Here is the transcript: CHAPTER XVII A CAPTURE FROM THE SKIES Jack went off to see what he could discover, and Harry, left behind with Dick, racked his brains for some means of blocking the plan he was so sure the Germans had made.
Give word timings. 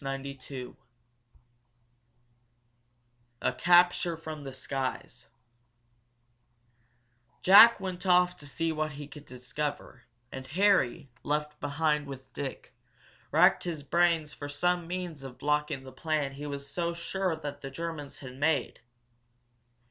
CHAPTER 0.03 0.33
XVII 0.33 0.73
A 3.43 3.53
CAPTURE 3.53 4.17
FROM 4.17 4.43
THE 4.43 4.51
SKIES 4.51 5.27
Jack 7.43 7.79
went 7.79 8.07
off 8.07 8.35
to 8.37 8.47
see 8.47 8.71
what 8.71 8.93
he 8.93 9.07
could 9.07 9.27
discover, 9.27 10.05
and 10.31 10.47
Harry, 10.47 11.11
left 11.21 11.59
behind 11.59 12.07
with 12.07 12.33
Dick, 12.33 12.73
racked 13.29 13.63
his 13.65 13.83
brains 13.83 14.33
for 14.33 14.49
some 14.49 14.87
means 14.87 15.21
of 15.21 15.37
blocking 15.37 15.83
the 15.83 15.91
plan 15.91 16.31
he 16.31 16.47
was 16.47 16.67
so 16.67 16.95
sure 16.95 17.35
the 17.35 17.69
Germans 17.69 18.17
had 18.17 18.37
made. 18.39 18.79